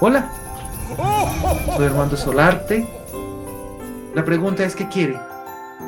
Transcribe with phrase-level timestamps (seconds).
[0.00, 0.30] Hola,
[1.76, 2.86] soy Armando Solarte.
[4.14, 5.16] La pregunta es, ¿qué quiere?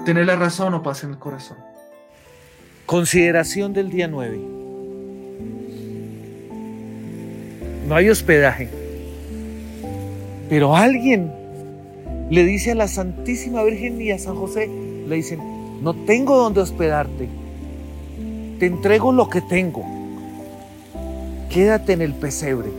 [0.05, 1.59] ¿Tener la razón o paz en el corazón?
[2.87, 4.41] Consideración del día 9.
[7.87, 8.69] No hay hospedaje.
[10.49, 11.33] Pero alguien
[12.31, 14.69] le dice a la Santísima Virgen y a San José,
[15.07, 15.39] le dicen,
[15.85, 17.29] no tengo donde hospedarte.
[18.59, 19.85] Te entrego lo que tengo.
[21.49, 22.71] Quédate en el pesebre,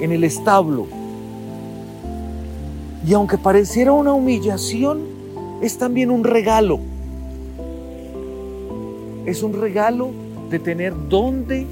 [0.00, 0.86] en el establo.
[3.06, 5.00] Y aunque pareciera una humillación,
[5.62, 6.80] es también un regalo.
[9.26, 10.10] Es un regalo
[10.50, 11.66] de tener donde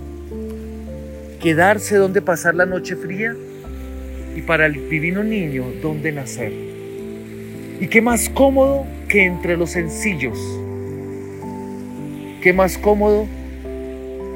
[1.40, 3.34] quedarse, donde pasar la noche fría
[4.36, 6.52] y para el divino niño donde nacer.
[7.80, 10.38] Y qué más cómodo que entre los sencillos.
[12.42, 13.26] Qué más cómodo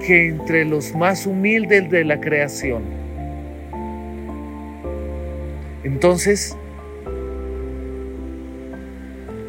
[0.06, 3.05] que entre los más humildes de la creación.
[5.86, 6.56] Entonces,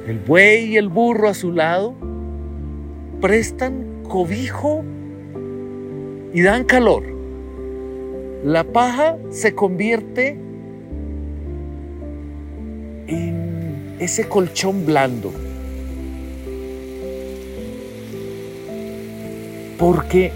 [0.06, 1.96] el buey y el burro a su lado
[3.20, 4.86] prestan cobijo
[6.36, 7.06] y dan calor.
[8.46, 10.38] La paja se convierte
[13.08, 15.34] en ese colchón blando.
[19.80, 20.32] Porque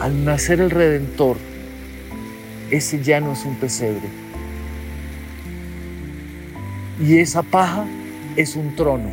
[0.00, 1.36] al nacer el Redentor,
[2.72, 4.08] ese ya no es un pesebre.
[6.98, 7.84] Y esa paja
[8.34, 9.10] es un trono.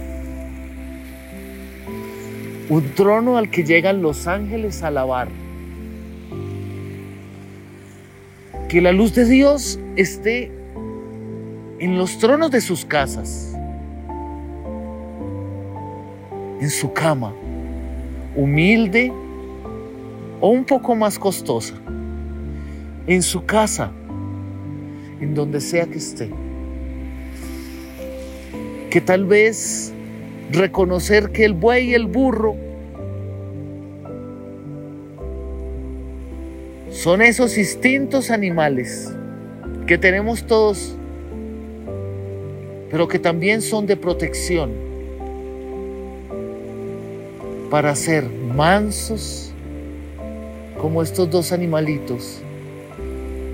[2.69, 5.27] Un trono al que llegan los ángeles a alabar.
[8.69, 10.52] Que la luz de Dios esté
[11.80, 13.57] en los tronos de sus casas,
[16.61, 17.33] en su cama,
[18.37, 19.11] humilde
[20.39, 21.73] o un poco más costosa,
[23.09, 23.91] en su casa,
[25.19, 26.29] en donde sea que esté
[28.89, 29.93] que tal vez
[30.52, 32.55] reconocer que el buey y el burro
[36.89, 39.14] son esos instintos animales
[39.86, 40.95] que tenemos todos,
[42.89, 44.71] pero que también son de protección
[47.69, 49.53] para ser mansos
[50.81, 52.42] como estos dos animalitos.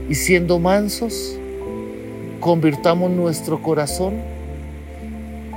[0.07, 1.37] Y siendo mansos,
[2.39, 4.21] convirtamos nuestro corazón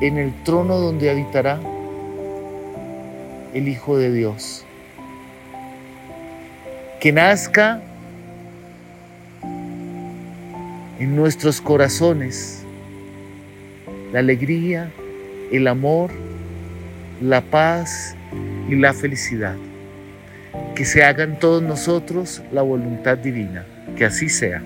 [0.00, 1.60] en el trono donde habitará
[3.52, 4.64] el Hijo de Dios.
[7.00, 7.82] Que nazca
[10.98, 12.64] en nuestros corazones
[14.12, 14.90] la alegría,
[15.52, 16.10] el amor,
[17.20, 18.16] la paz
[18.68, 19.56] y la felicidad.
[20.74, 23.66] Que se haga en todos nosotros la voluntad divina.
[23.96, 24.62] Que así sea.